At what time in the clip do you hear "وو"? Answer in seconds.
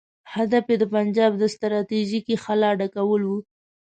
3.25-3.37